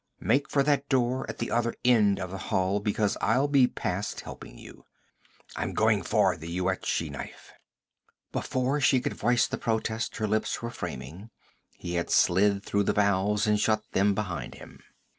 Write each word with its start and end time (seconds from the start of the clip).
Make 0.19 0.49
for 0.49 0.63
that 0.63 0.89
door 0.89 1.29
at 1.29 1.37
the 1.37 1.51
other 1.51 1.75
end 1.85 2.19
of 2.19 2.31
the 2.31 2.37
hall, 2.39 2.79
because 2.79 3.17
I'll 3.21 3.47
be 3.47 3.67
past 3.67 4.21
helping 4.21 4.57
you. 4.57 4.83
I'm 5.55 5.75
going 5.75 6.01
for 6.01 6.35
the 6.35 6.49
Yuetshi 6.49 7.11
knife!' 7.11 7.53
Before 8.31 8.81
she 8.81 8.99
could 8.99 9.13
voice 9.13 9.45
the 9.45 9.59
protest 9.59 10.15
her 10.17 10.27
lips 10.27 10.59
were 10.59 10.71
framing, 10.71 11.29
he 11.77 11.93
had 11.97 12.09
slid 12.09 12.63
through 12.63 12.85
the 12.85 12.93
valves 12.93 13.45
and 13.45 13.59
shut 13.59 13.83
them 13.91 14.15
behind 14.15 14.55
him. 14.55 14.79